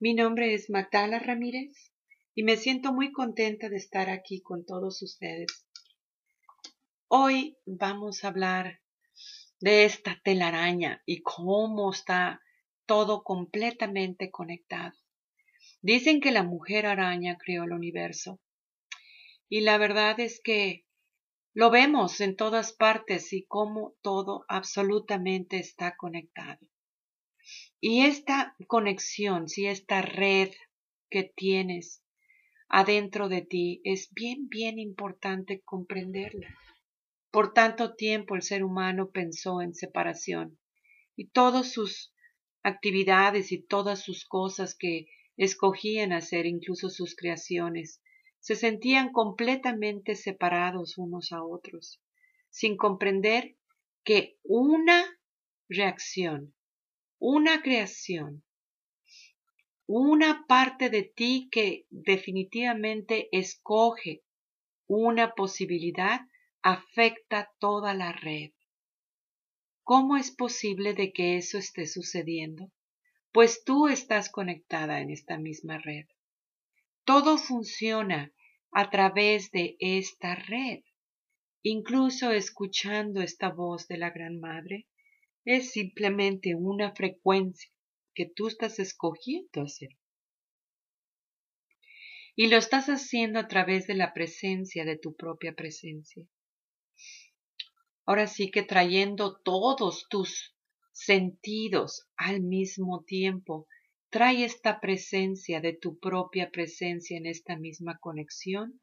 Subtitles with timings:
[0.00, 1.92] Mi nombre es Magdala Ramírez
[2.32, 5.66] y me siento muy contenta de estar aquí con todos ustedes.
[7.08, 8.80] Hoy vamos a hablar
[9.58, 12.40] de esta telaraña y cómo está
[12.86, 14.96] todo completamente conectado.
[15.82, 18.38] Dicen que la mujer araña creó el universo
[19.48, 20.86] y la verdad es que
[21.54, 26.64] lo vemos en todas partes y cómo todo absolutamente está conectado.
[27.80, 30.50] Y esta conexión, si esta red
[31.10, 32.02] que tienes
[32.68, 36.48] adentro de ti, es bien, bien importante comprenderla.
[37.30, 40.58] Por tanto tiempo el ser humano pensó en separación
[41.14, 42.12] y todas sus
[42.64, 48.02] actividades y todas sus cosas que escogían hacer, incluso sus creaciones,
[48.40, 52.02] se sentían completamente separados unos a otros,
[52.50, 53.56] sin comprender
[54.02, 55.04] que una
[55.68, 56.54] reacción
[57.20, 58.44] una creación,
[59.86, 64.22] una parte de ti que definitivamente escoge
[64.86, 66.20] una posibilidad
[66.62, 68.52] afecta toda la red.
[69.82, 72.70] ¿Cómo es posible de que eso esté sucediendo?
[73.32, 76.06] Pues tú estás conectada en esta misma red.
[77.04, 78.32] Todo funciona
[78.70, 80.82] a través de esta red.
[81.62, 84.86] Incluso escuchando esta voz de la Gran Madre,
[85.50, 87.70] es simplemente una frecuencia
[88.14, 89.88] que tú estás escogiendo hacer.
[92.36, 96.26] Y lo estás haciendo a través de la presencia de tu propia presencia.
[98.04, 100.54] Ahora sí que trayendo todos tus
[100.92, 103.66] sentidos al mismo tiempo,
[104.10, 108.82] trae esta presencia de tu propia presencia en esta misma conexión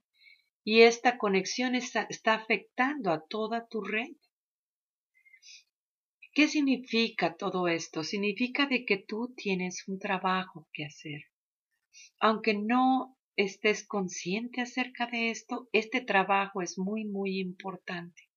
[0.64, 4.16] y esta conexión está, está afectando a toda tu red.
[6.36, 8.04] ¿Qué significa todo esto?
[8.04, 11.22] Significa de que tú tienes un trabajo que hacer.
[12.20, 18.30] Aunque no estés consciente acerca de esto, este trabajo es muy, muy importante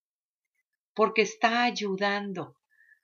[0.95, 2.57] porque está ayudando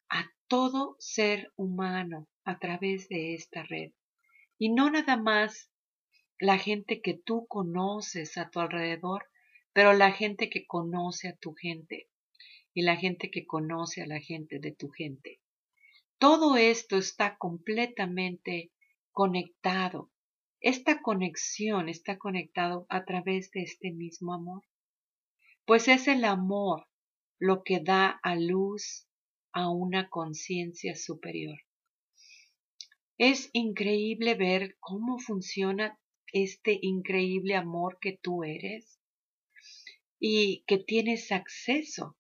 [0.08, 3.90] a todo ser humano a través de esta red.
[4.58, 5.72] Y no nada más
[6.38, 9.26] la gente que tú conoces a tu alrededor,
[9.72, 12.08] pero la gente que conoce a tu gente
[12.74, 15.40] y la gente que conoce a la gente de tu gente.
[16.18, 18.72] Todo esto está completamente
[19.12, 20.10] conectado.
[20.60, 24.64] Esta conexión está conectado a través de este mismo amor.
[25.64, 26.86] Pues es el amor
[27.38, 29.08] lo que da a luz
[29.52, 31.58] a una conciencia superior.
[33.16, 35.98] Es increíble ver cómo funciona
[36.32, 38.98] este increíble amor que tú eres
[40.18, 42.16] y que tienes acceso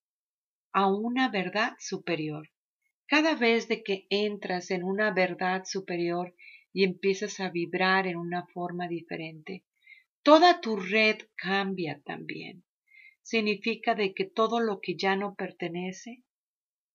[0.74, 2.50] a una verdad superior.
[3.06, 6.34] Cada vez que entras en una verdad superior
[6.72, 9.64] y empiezas a vibrar en una forma diferente,
[10.24, 12.64] toda tu red cambia también.
[13.22, 16.24] Significa de que todo lo que ya no pertenece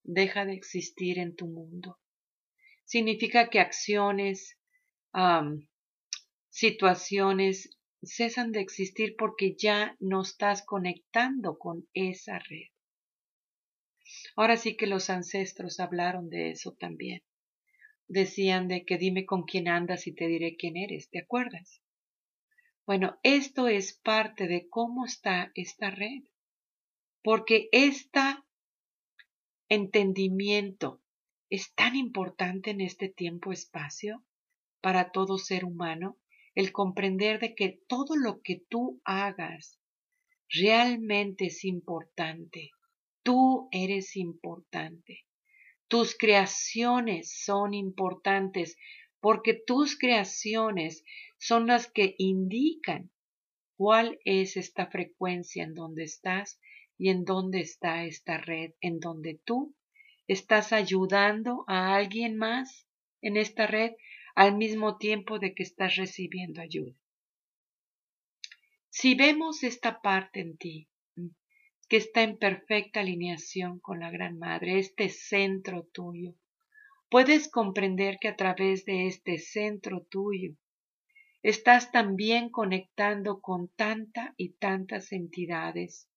[0.03, 2.00] deja de existir en tu mundo.
[2.84, 4.57] Significa que acciones,
[6.50, 12.68] situaciones cesan de existir porque ya no estás conectando con esa red.
[14.39, 17.23] Ahora sí que los ancestros hablaron de eso también.
[18.07, 21.81] Decían de que dime con quién andas y te diré quién eres, ¿te acuerdas?
[22.85, 26.23] Bueno, esto es parte de cómo está esta red,
[27.22, 28.22] porque este
[29.67, 31.01] entendimiento
[31.50, 34.23] es tan importante en este tiempo-espacio
[34.79, 36.17] para todo ser humano,
[36.56, 39.81] el comprender de que todo lo que tú hagas
[40.47, 42.71] realmente es importante
[43.29, 45.28] Tú eres importante.
[45.88, 48.75] Tus creaciones son importantes
[49.19, 51.03] porque tus creaciones
[51.38, 53.12] son las que indican
[53.78, 56.59] cuál es esta frecuencia en donde estás
[56.97, 59.75] y en dónde está esta red, en donde tú
[60.25, 62.88] estás ayudando a alguien más
[63.21, 63.92] en esta red
[64.33, 66.95] al mismo tiempo de que estás recibiendo ayuda.
[68.89, 70.88] Si vemos esta parte en ti,
[71.89, 76.36] que está en perfecta alineación con la Gran Madre, este centro tuyo.
[77.09, 80.53] Puedes comprender que a través de este centro tuyo
[81.41, 86.07] estás también conectando con tanta y tantas entidades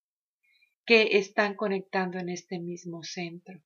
[0.85, 3.63] que están conectando en este mismo centro.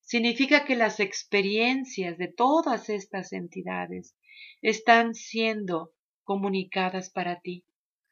[0.00, 4.16] Significa que las experiencias de todas estas entidades
[4.62, 5.92] están siendo
[6.22, 7.64] comunicadas para ti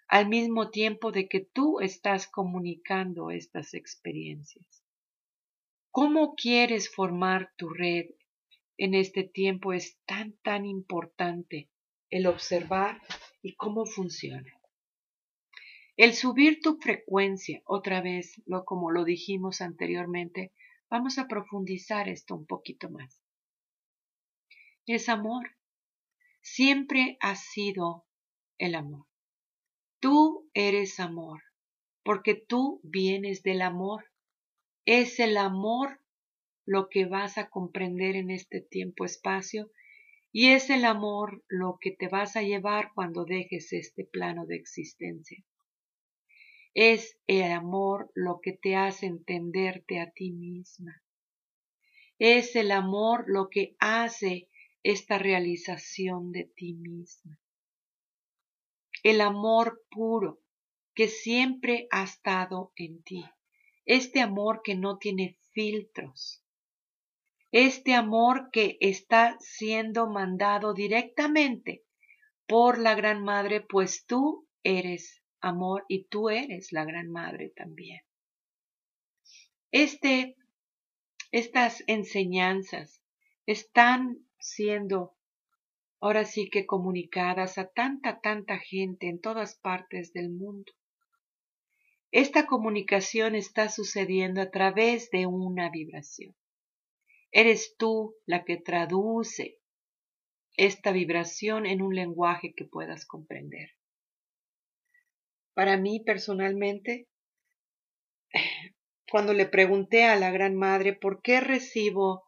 [0.08, 4.67] al mismo tiempo de que tú estás comunicando estas experiencias.
[5.91, 8.06] ¿Cómo quieres formar tu red
[8.79, 11.70] en este tiempo es tan, tan importante
[12.11, 13.00] el observar
[13.43, 14.53] y cómo funciona.
[15.97, 20.53] El subir tu frecuencia, otra vez, lo, como lo dijimos anteriormente,
[20.91, 23.23] vamos a profundizar esto un poquito más.
[24.85, 25.56] Es amor.
[26.43, 28.05] Siempre ha sido
[28.58, 29.06] el amor.
[30.00, 31.43] Tú eres amor,
[32.04, 34.04] porque tú vienes del amor.
[34.84, 36.00] Es el amor
[36.66, 39.70] lo que vas a comprender en este tiempo-espacio
[40.32, 44.56] y es el amor lo que te vas a llevar cuando dejes este plano de
[44.56, 45.43] existencia.
[46.75, 51.02] Es el amor lo que te hace entenderte a ti misma.
[52.19, 54.50] Es el amor lo que hace
[54.82, 57.40] esta realización de ti misma.
[59.08, 60.41] El amor puro
[60.93, 63.25] que siempre ha estado en ti.
[63.85, 66.43] Este amor que no tiene filtros.
[67.53, 71.85] Este amor que está siendo mandado directamente
[72.49, 78.00] por la Gran Madre, pues tú eres amor y tú eres la gran madre también.
[79.70, 80.35] Este,
[81.31, 83.00] estas enseñanzas
[83.47, 85.16] están siendo
[86.00, 90.72] ahora sí que comunicadas a tanta, tanta gente en todas partes del mundo.
[92.10, 96.34] Esta comunicación está sucediendo a través de una vibración.
[97.31, 99.58] Eres tú la que traduce
[100.56, 103.70] esta vibración en un lenguaje que puedas comprender.
[105.52, 107.08] Para mí personalmente,
[109.10, 112.25] cuando le pregunté a la Gran Madre por qué recibo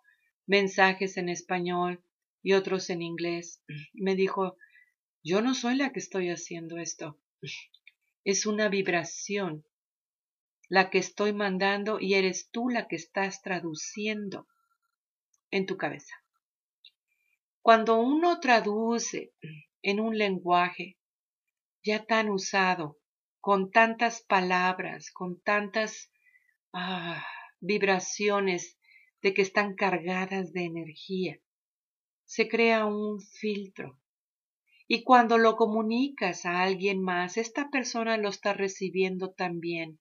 [0.46, 2.02] mensajes en español
[2.42, 3.62] y otros en inglés,
[3.92, 4.56] me dijo,
[5.22, 7.18] yo no soy la que estoy haciendo esto.
[8.24, 9.64] Es una vibración
[10.68, 14.46] la que estoy mandando y eres tú la que estás traduciendo
[15.50, 16.14] en tu cabeza.
[17.62, 19.32] Cuando uno traduce
[19.82, 20.98] en un lenguaje
[21.82, 22.98] ya tan usado
[23.40, 26.10] con tantas palabras, con tantas
[26.72, 27.26] ah,
[27.60, 28.78] vibraciones
[29.22, 31.40] de que están cargadas de energía.
[32.28, 33.98] Se crea un filtro.
[34.86, 39.98] Y cuando lo comunicas a alguien más, esta persona lo está recibiendo también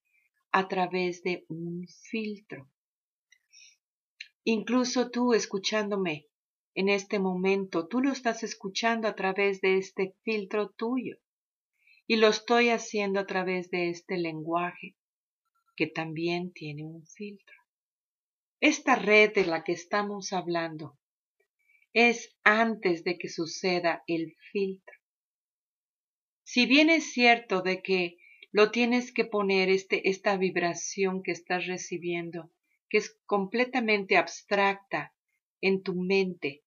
[0.51, 2.69] a través de un filtro.
[4.43, 6.27] Incluso tú escuchándome
[6.75, 11.19] en este momento, tú lo estás escuchando a través de este filtro tuyo
[12.07, 14.97] y lo estoy haciendo a través de este lenguaje
[15.77, 17.55] que también tiene un filtro.
[18.59, 20.97] Esta red de la que estamos hablando
[21.99, 24.95] es antes de que suceda el filtro.
[26.43, 28.17] Si bien es cierto de que
[28.51, 32.51] lo tienes que poner este, esta vibración que estás recibiendo,
[32.87, 35.15] que es completamente abstracta
[35.59, 36.63] en tu mente,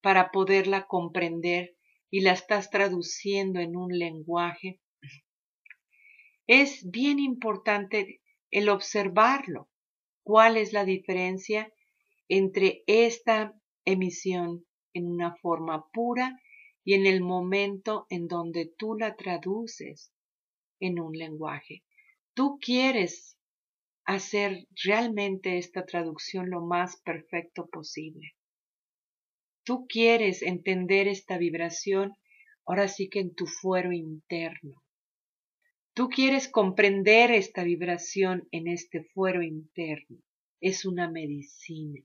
[0.00, 1.76] para poderla comprender
[2.10, 4.80] y la estás traduciendo en un lenguaje,
[6.48, 9.70] es bien importante el observarlo.
[10.24, 11.72] ¿Cuál es la diferencia
[12.28, 13.54] entre esta
[13.84, 16.40] emisión en una forma pura
[16.84, 20.12] y en el momento en donde tú la traduces
[20.80, 21.84] en un lenguaje?
[22.34, 23.38] Tú quieres
[24.04, 28.34] hacer realmente esta traducción lo más perfecto posible
[29.64, 32.14] tú quieres entender esta vibración,
[32.66, 34.82] ahora sí que en tu fuero interno.
[35.94, 40.18] Tú quieres comprender esta vibración en este fuero interno.
[40.60, 42.00] Es una medicina.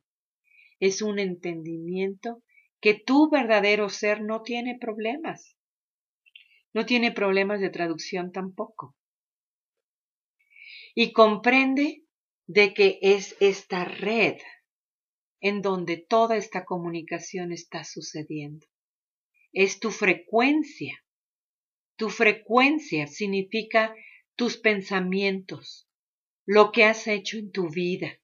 [0.79, 2.43] Es un entendimiento
[2.79, 5.57] que tu verdadero ser no tiene problemas.
[6.73, 8.95] No tiene problemas de traducción tampoco.
[10.95, 12.03] Y comprende
[12.47, 14.37] de que es esta red
[15.41, 18.67] en donde toda esta comunicación está sucediendo.
[19.53, 21.03] Es tu frecuencia.
[21.95, 23.93] Tu frecuencia significa
[24.35, 25.89] tus pensamientos,
[26.45, 28.19] lo que has hecho en tu vida,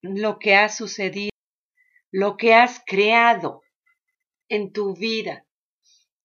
[0.00, 1.32] lo que ha sucedido,
[2.10, 3.62] lo que has creado
[4.48, 5.46] en tu vida.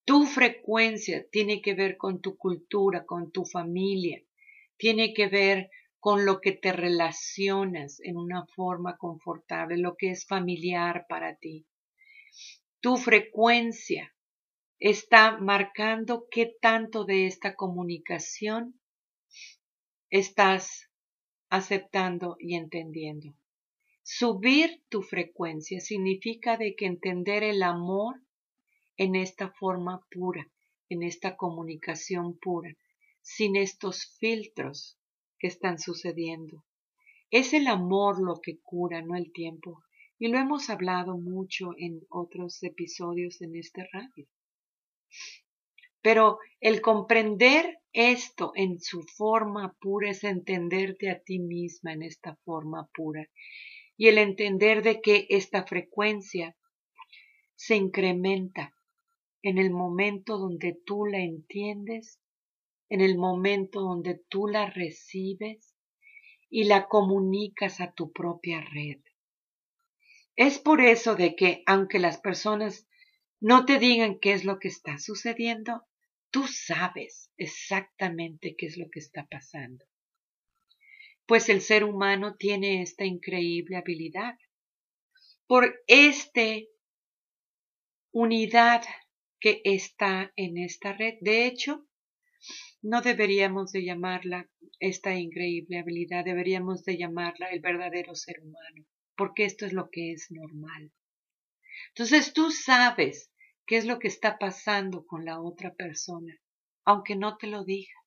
[0.06, 4.22] Tu frecuencia tiene que ver con tu cultura, con tu familia,
[4.78, 10.26] tiene que ver con lo que te relacionas en una forma confortable, lo que es
[10.26, 11.66] familiar para ti.
[12.82, 14.14] Tu frecuencia
[14.80, 18.78] está marcando qué tanto de esta comunicación
[20.10, 20.90] estás
[21.50, 23.34] aceptando y entendiendo.
[24.20, 28.22] Subir tu frecuencia significa de que entender el amor
[28.96, 30.48] en esta forma pura,
[30.88, 32.76] en esta comunicación pura,
[33.22, 35.00] sin estos filtros
[35.40, 36.64] están sucediendo.
[37.32, 39.84] Es el amor lo que cura, no el tiempo.
[40.20, 44.28] Y lo hemos hablado mucho en otros episodios en este radio.
[46.04, 52.36] Pero el comprender esto en su forma pura es entenderte a ti misma en esta
[52.46, 53.28] forma pura.
[53.98, 56.58] Y el entender de que esta frecuencia
[57.56, 58.74] se incrementa
[59.42, 62.20] en el momento donde tú la entiendes,
[62.90, 65.76] en el momento donde tú la recibes
[66.50, 69.00] y la comunicas a tu propia red.
[70.36, 72.88] Es por eso de que aunque las personas
[73.40, 75.86] no te digan qué es lo que está sucediendo,
[76.34, 79.86] Tú sabes exactamente qué es lo que está pasando.
[81.26, 84.38] Pues el ser humano tiene esta increíble habilidad.
[85.48, 86.42] Por esta
[88.12, 88.84] unidad
[89.40, 91.16] que está en esta red.
[91.20, 91.86] De hecho,
[92.82, 94.50] no deberíamos de llamarla
[94.80, 98.86] esta increíble habilidad, deberíamos de llamarla el verdadero ser humano,
[99.18, 100.92] porque esto es lo que es normal.
[101.90, 103.32] Entonces tú sabes
[103.66, 106.40] qué es lo que está pasando con la otra persona,
[106.86, 108.03] aunque no te lo diga.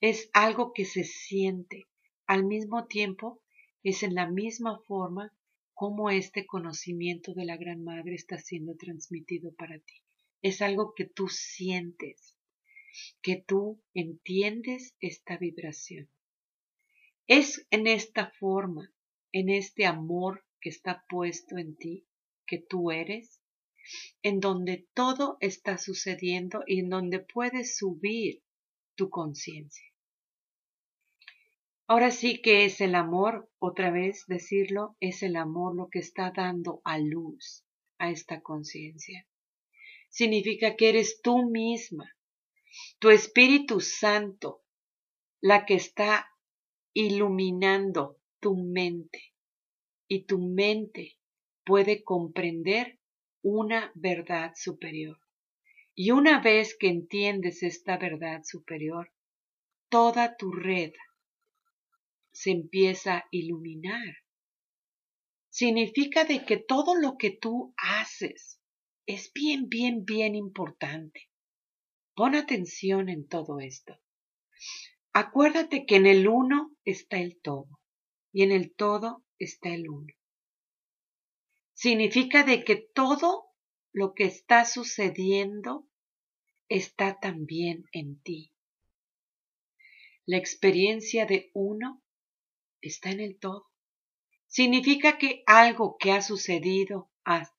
[0.00, 1.86] Es algo que se siente.
[2.26, 3.42] Al mismo tiempo,
[3.82, 5.32] es en la misma forma
[5.74, 10.02] como este conocimiento de la Gran Madre está siendo transmitido para ti.
[10.42, 12.36] Es algo que tú sientes,
[13.20, 16.08] que tú entiendes esta vibración.
[17.26, 18.94] Es en esta forma,
[19.32, 22.06] en este amor que está puesto en ti,
[22.46, 23.42] que tú eres,
[24.22, 28.42] en donde todo está sucediendo y en donde puedes subir
[28.96, 29.86] tu conciencia.
[31.88, 36.32] Ahora sí que es el amor, otra vez decirlo, es el amor lo que está
[36.34, 37.64] dando a luz
[37.98, 39.26] a esta conciencia.
[40.10, 42.16] Significa que eres tú misma,
[42.98, 44.64] tu Espíritu Santo,
[45.40, 46.26] la que está
[46.92, 49.34] iluminando tu mente.
[50.08, 51.18] Y tu mente
[51.64, 52.98] puede comprender
[53.42, 55.18] una verdad superior.
[55.96, 59.10] Y una vez que entiendes esta verdad superior,
[59.88, 60.92] toda tu red
[62.32, 64.18] se empieza a iluminar.
[65.48, 68.60] Significa de que todo lo que tú haces
[69.06, 71.30] es bien, bien, bien importante.
[72.14, 73.98] Pon atención en todo esto.
[75.14, 77.80] Acuérdate que en el uno está el todo
[78.32, 80.12] y en el todo está el uno
[81.76, 83.50] significa de que todo
[83.96, 85.88] lo que está sucediendo
[86.68, 88.52] está también en ti.
[90.26, 92.02] La experiencia de uno
[92.82, 93.70] está en el todo.
[94.48, 97.50] Significa que algo que ha sucedido a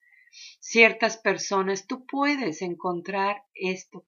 [0.60, 4.06] ciertas personas, tú puedes encontrar esto,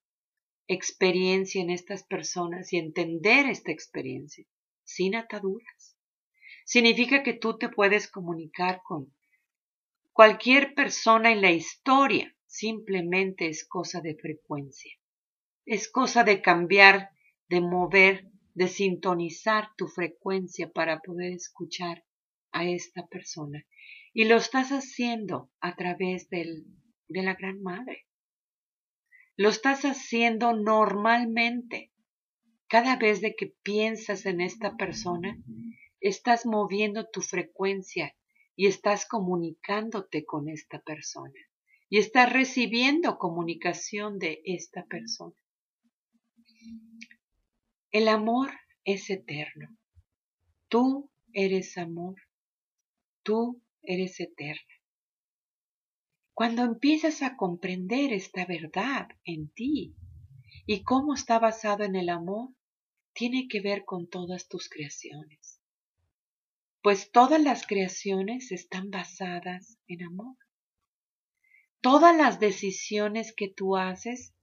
[0.68, 4.46] experiencia en estas personas y entender esta experiencia
[4.84, 5.96] sin ataduras.
[6.64, 9.12] Significa que tú te puedes comunicar con
[10.12, 14.92] Cualquier persona en la historia simplemente es cosa de frecuencia.
[15.64, 17.10] Es cosa de cambiar,
[17.48, 22.04] de mover, de sintonizar tu frecuencia para poder escuchar
[22.50, 23.64] a esta persona.
[24.12, 26.66] Y lo estás haciendo a través del,
[27.08, 28.06] de la Gran Madre.
[29.36, 31.92] Lo estás haciendo normalmente.
[32.66, 35.38] Cada vez de que piensas en esta persona,
[36.00, 38.14] estás moviendo tu frecuencia
[38.60, 41.40] y estás comunicándote con esta persona
[41.88, 45.34] y estás recibiendo comunicación de esta persona.
[47.90, 48.50] El amor
[48.84, 49.78] es eterno.
[50.68, 52.16] Tú eres amor.
[53.22, 54.74] Tú eres eterna.
[56.34, 59.96] Cuando empiezas a comprender esta verdad en ti
[60.66, 62.50] y cómo está basado en el amor,
[63.14, 65.59] tiene que ver con todas tus creaciones
[66.82, 70.36] pues todas las creaciones están basadas en amor.
[71.82, 74.34] Todas las decisiones que tú haces,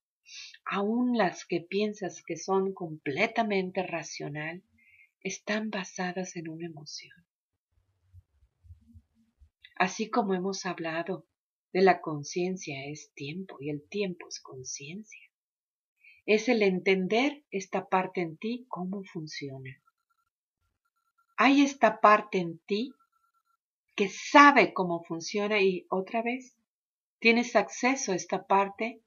[0.65, 4.63] aun las que piensas que son completamente racional,
[5.21, 7.15] están basadas en una emoción.
[9.75, 11.27] Así como hemos hablado
[11.73, 15.21] de la conciencia es tiempo y el tiempo es conciencia.
[16.25, 19.81] Es el entender esta parte en ti cómo funciona
[21.37, 22.91] hay esta parte en ti
[23.95, 26.57] que sabe cómo funciona y otra vez
[27.19, 29.01] tienes acceso a esta parte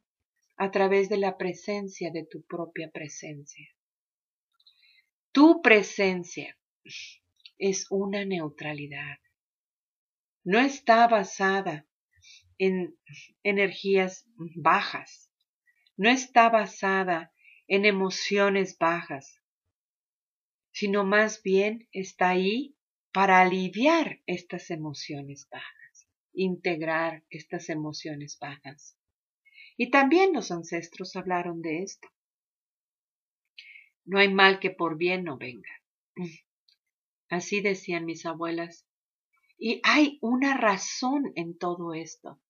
[0.56, 3.68] a través de la presencia de tu propia presencia.
[5.32, 6.56] Tu presencia
[7.58, 9.18] es una neutralidad.
[10.44, 11.86] No está basada
[12.58, 12.96] en
[13.42, 14.24] energías
[14.56, 15.30] bajas.
[15.96, 17.32] No está basada
[17.66, 19.39] en emociones bajas
[20.72, 22.76] sino más bien está ahí
[23.12, 28.96] para aliviar estas emociones bajas, integrar estas emociones bajas.
[29.76, 32.08] Y también los ancestros hablaron de esto.
[34.04, 35.70] No hay mal que por bien no venga.
[37.28, 38.86] Así decían mis abuelas.
[39.58, 42.40] Y hay una razón en todo esto.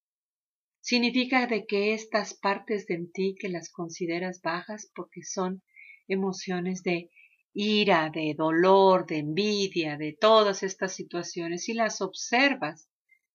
[0.81, 5.63] Significa de que estas partes de ti que las consideras bajas porque son
[6.09, 7.11] emociones de
[7.53, 12.89] ira, de dolor, de envidia, de todas estas situaciones, y las observas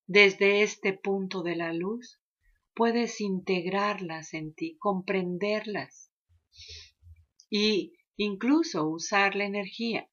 [0.08, 2.20] desde este punto de la luz,
[2.74, 6.12] puedes integrarlas en ti, comprenderlas
[7.50, 10.10] y incluso usar la energía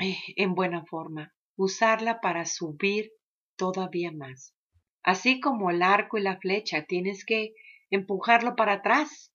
[0.00, 3.10] eh, en buena forma, usarla para subir
[3.56, 4.54] todavía más.
[5.02, 7.54] Así como el arco y la flecha, tienes que
[7.90, 9.32] empujarlo para atrás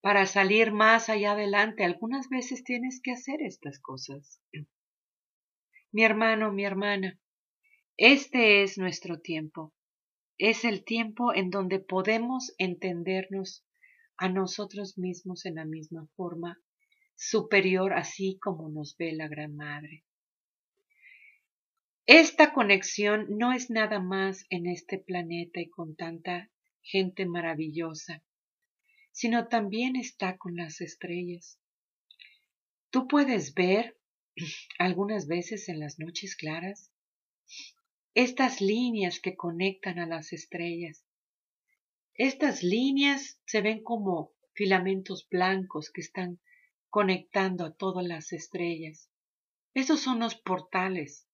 [0.00, 1.84] para salir más allá adelante.
[1.84, 4.40] Algunas veces tienes que hacer estas cosas.
[5.92, 7.18] Mi hermano, mi hermana,
[7.96, 9.74] este es nuestro tiempo.
[10.36, 13.66] Es el tiempo en donde podemos entendernos
[14.16, 16.60] a nosotros mismos en la misma forma
[17.16, 20.04] superior, así como nos ve la Gran Madre.
[22.06, 26.50] Esta conexión no es nada más en este planeta y con tanta
[26.80, 28.22] gente maravillosa,
[29.18, 31.58] sino también está con las estrellas.
[32.90, 33.98] Tú puedes ver
[34.78, 36.92] algunas veces en las noches claras
[38.14, 41.04] estas líneas que conectan a las estrellas.
[42.14, 46.38] Estas líneas se ven como filamentos blancos que están
[46.88, 49.10] conectando a todas las estrellas.
[49.74, 51.26] Esos son los portales.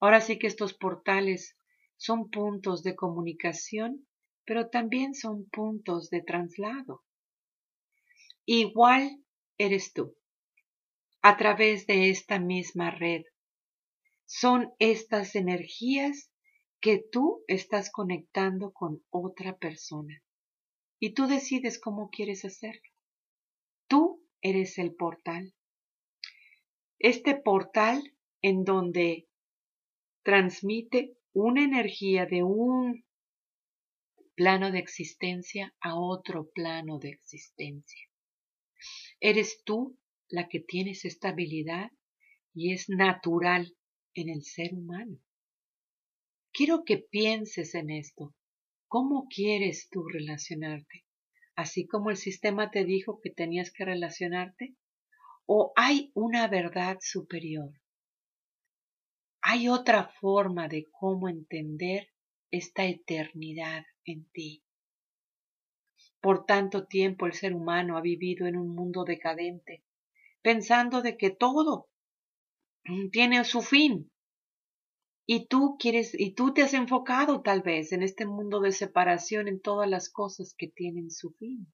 [0.00, 1.56] Ahora sí que estos portales
[1.96, 4.08] son puntos de comunicación,
[4.46, 7.02] pero también son puntos de traslado.
[8.44, 9.24] Igual
[9.58, 10.16] eres tú,
[11.20, 13.24] a través de esta misma red.
[14.24, 16.30] Son estas energías
[16.80, 20.22] que tú estás conectando con otra persona.
[21.00, 22.90] Y tú decides cómo quieres hacerlo.
[23.88, 25.54] Tú eres el portal.
[26.98, 29.28] Este portal en donde
[30.22, 33.05] transmite una energía de un
[34.36, 38.06] plano de existencia a otro plano de existencia.
[39.18, 41.90] Eres tú la que tienes esta habilidad
[42.52, 43.74] y es natural
[44.14, 45.18] en el ser humano.
[46.52, 48.34] Quiero que pienses en esto.
[48.88, 51.06] ¿Cómo quieres tú relacionarte?
[51.54, 54.76] ¿Así como el sistema te dijo que tenías que relacionarte?
[55.46, 57.72] ¿O hay una verdad superior?
[59.40, 62.08] Hay otra forma de cómo entender
[62.50, 64.62] esta eternidad en ti.
[66.20, 69.84] Por tanto tiempo el ser humano ha vivido en un mundo decadente,
[70.42, 71.88] pensando de que todo
[73.12, 74.10] tiene su fin.
[75.28, 79.48] Y tú quieres, y tú te has enfocado tal vez en este mundo de separación
[79.48, 81.66] en todas las cosas que tienen su fin.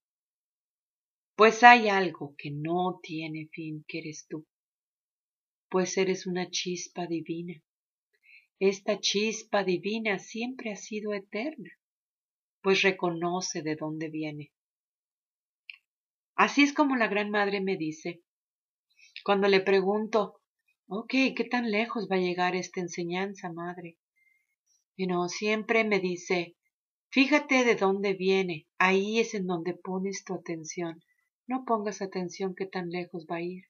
[1.37, 4.47] Pues hay algo que no tiene fin, que eres tú
[5.73, 7.55] pues eres una chispa divina.
[8.61, 11.71] Esta chispa divina siempre ha sido eterna,
[12.63, 14.53] pues reconoce de dónde viene.
[16.35, 18.23] Así es como la Gran Madre me dice,
[19.25, 20.41] cuando le pregunto,
[20.89, 23.99] ok, ¿qué tan lejos va a llegar esta enseñanza, Madre?
[24.97, 26.57] Y no, siempre me dice,
[27.11, 31.03] fíjate de dónde viene, ahí es en donde pones tu atención.
[31.47, 33.65] No pongas atención qué tan lejos va a ir.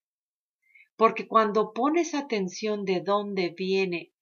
[0.97, 4.13] Porque cuando pones atención de dónde viene,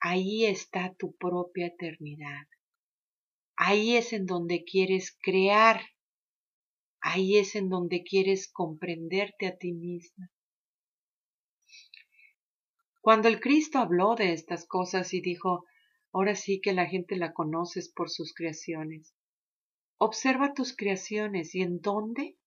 [0.00, 2.46] ahí está tu propia eternidad.
[3.56, 5.80] Ahí es en donde quieres crear.
[7.00, 10.30] Ahí es en donde quieres comprenderte a ti misma.
[13.00, 15.66] Cuando el Cristo habló de estas cosas y dijo,
[16.12, 19.14] ahora sí que la gente la conoces por sus creaciones.
[19.98, 22.38] Observa tus creaciones y en dónde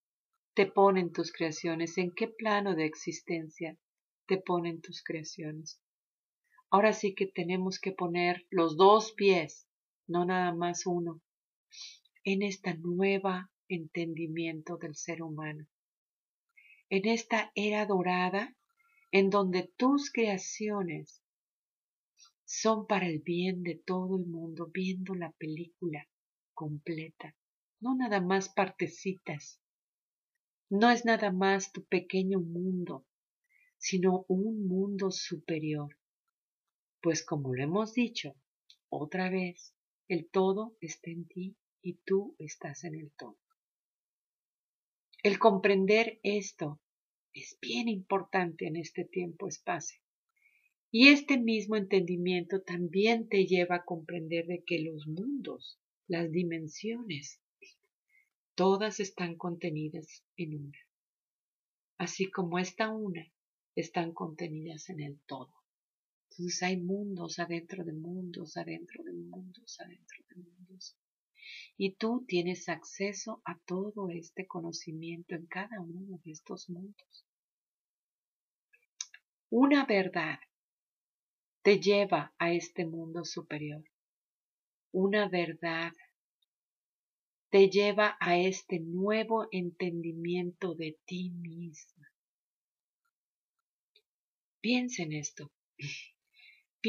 [0.56, 3.78] te ponen tus creaciones, en qué plano de existencia
[4.26, 5.80] te ponen tus creaciones.
[6.72, 9.67] Ahora sí que tenemos que poner los dos pies,
[10.08, 11.22] no nada más uno,
[12.24, 15.68] en esta nueva entendimiento del ser humano,
[16.90, 18.56] en esta era dorada
[19.12, 21.22] en donde tus creaciones
[22.46, 26.08] son para el bien de todo el mundo, viendo la película
[26.54, 27.36] completa,
[27.82, 29.62] no nada más partecitas,
[30.70, 33.06] no es nada más tu pequeño mundo,
[33.78, 35.98] sino un mundo superior.
[37.02, 38.36] Pues como lo hemos dicho,
[38.90, 39.77] otra vez,
[40.08, 43.38] el todo está en ti y tú estás en el todo.
[45.24, 46.80] El comprender esto
[47.34, 50.02] es bien importante en este tiempo-espacio.
[50.90, 57.42] Y este mismo entendimiento también te lleva a comprender de que los mundos, las dimensiones,
[58.56, 60.80] todas están contenidas en una.
[61.98, 63.32] Así como esta una,
[63.76, 65.57] están contenidas en el todo.
[66.38, 70.96] Entonces hay mundos adentro de mundos, adentro de mundos, adentro de mundos.
[71.78, 77.26] Y tú tienes acceso a todo este conocimiento en cada uno de estos mundos.
[79.50, 80.38] Una verdad
[81.64, 83.84] te lleva a este mundo superior.
[84.92, 85.94] Una verdad
[87.50, 92.12] te lleva a este nuevo entendimiento de ti misma.
[94.62, 95.52] Piensa en esto.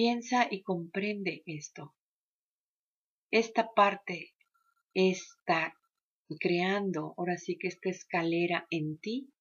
[0.01, 1.93] Piensa y comprende esto.
[3.33, 4.33] Esta parte
[4.95, 5.75] está
[6.39, 9.33] creando, ahora sí que esta escalera en ti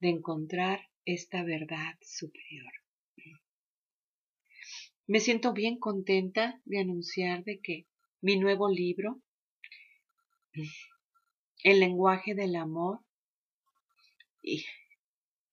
[0.00, 2.72] de encontrar esta verdad superior.
[5.06, 7.86] Me siento bien contenta de anunciar de que
[8.20, 9.22] mi nuevo libro,
[11.62, 12.98] El lenguaje del amor,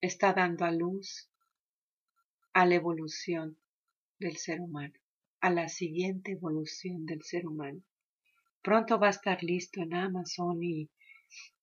[0.02, 1.30] está dando a luz
[2.54, 3.61] a la evolución
[4.22, 4.94] del ser humano,
[5.42, 7.82] a la siguiente evolución del ser humano.
[8.62, 10.90] Pronto va a estar listo en Amazon y,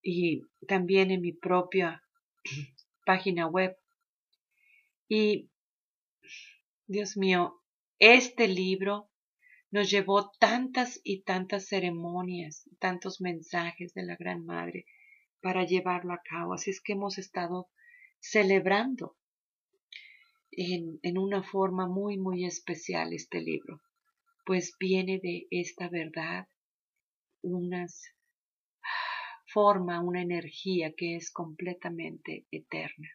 [0.03, 2.03] y también en mi propia
[3.07, 3.77] página web.
[5.09, 5.49] Y,
[6.87, 7.62] Dios mío,
[8.01, 9.09] este libro
[9.71, 14.87] nos llevó tantas y tantas ceremonias, tantos mensajes de la Gran Madre
[15.40, 16.55] para llevarlo a cabo.
[16.55, 17.68] Así es que hemos estado
[18.18, 19.16] celebrando
[20.61, 23.81] en, una forma muy, muy especial este libro,
[24.44, 26.49] pues viene de esta verdad,
[27.42, 27.87] una
[29.47, 33.09] forma, una energía que es completamente eterna.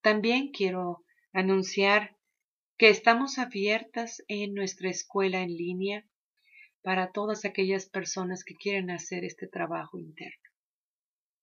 [0.00, 2.16] También quiero anunciar
[2.78, 6.06] que estamos abiertas en nuestra escuela en línea
[6.82, 10.48] para todas aquellas personas que quieren hacer este trabajo interno.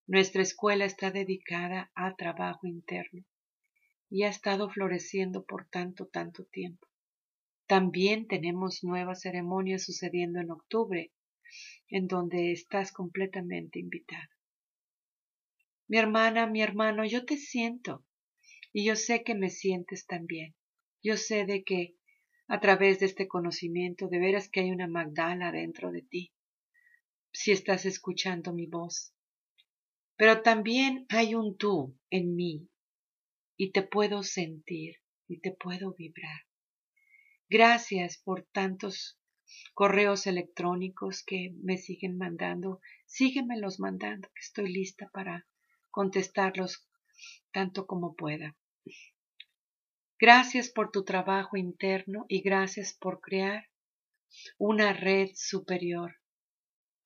[0.07, 3.25] Nuestra escuela está dedicada a trabajo interno
[4.09, 6.87] y ha estado floreciendo por tanto, tanto tiempo.
[7.67, 11.11] También tenemos nuevas ceremonias sucediendo en octubre,
[11.89, 14.29] en donde estás completamente invitada.
[15.87, 18.05] Mi hermana, mi hermano, yo te siento
[18.73, 20.55] y yo sé que me sientes también.
[21.03, 21.95] Yo sé de que
[22.47, 26.33] a través de este conocimiento de veras que hay una Magdala dentro de ti,
[27.31, 29.13] si estás escuchando mi voz.
[30.15, 32.69] Pero también hay un tú en mí
[33.57, 36.41] y te puedo sentir y te puedo vibrar.
[37.49, 39.19] Gracias por tantos
[39.73, 42.81] correos electrónicos que me siguen mandando.
[43.05, 45.47] Síguemelos mandando, que estoy lista para
[45.89, 46.87] contestarlos
[47.51, 48.55] tanto como pueda.
[50.19, 53.69] Gracias por tu trabajo interno y gracias por crear
[54.57, 56.15] una red superior,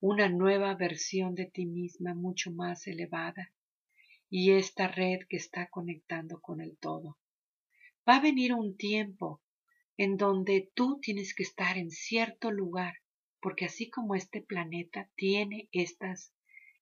[0.00, 3.52] una nueva versión de ti misma mucho más elevada
[4.34, 7.18] y esta red que está conectando con el todo.
[8.08, 9.42] Va a venir un tiempo
[9.98, 12.94] en donde tú tienes que estar en cierto lugar,
[13.42, 16.32] porque así como este planeta tiene estas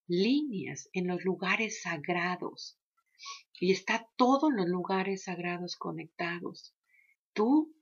[0.07, 2.79] líneas en los lugares sagrados,
[3.59, 6.77] y está todos los lugares sagrados conectados.
[7.33, 7.75] Tú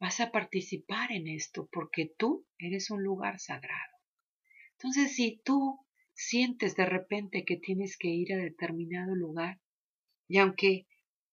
[0.00, 3.94] vas a participar en esto porque tú eres un lugar sagrado.
[4.72, 5.83] Entonces, si tú
[6.14, 9.60] sientes de repente que tienes que ir a determinado lugar,
[10.28, 10.86] y aunque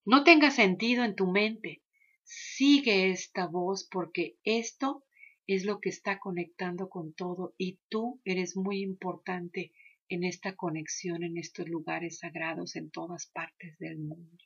[0.06, 1.82] no tenga sentido en tu mente,
[2.24, 5.06] sigue esta voz porque esto
[5.48, 9.72] es lo que está conectando con todo y tú eres muy importante
[10.08, 14.44] en esta conexión en estos lugares sagrados en todas partes del mundo,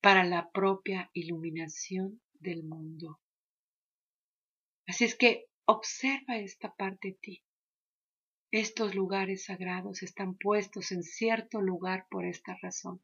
[0.00, 3.20] para la propia iluminación del mundo.
[4.86, 7.44] Así es que observa esta parte de ti.
[8.52, 13.00] Estos lugares sagrados están puestos en cierto lugar por esta razón.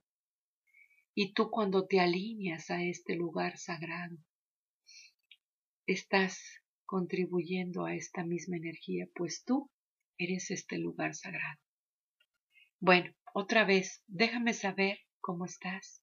[1.14, 4.16] Y tú cuando te alineas a este lugar sagrado,
[5.87, 6.42] estás
[6.85, 9.70] contribuyendo a esta misma energía, pues tú
[10.18, 11.61] eres este lugar sagrado.
[12.80, 16.02] Bueno, otra vez, déjame saber cómo estás.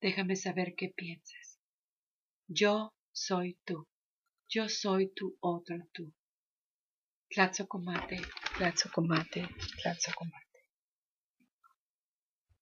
[0.00, 1.60] Déjame saber qué piensas.
[2.46, 3.88] Yo soy tú.
[4.48, 6.12] Yo soy tu otro tú.
[7.28, 8.20] Tlatzocomate,
[8.56, 9.48] tlatzocomate,
[9.80, 10.53] tlatzocomate.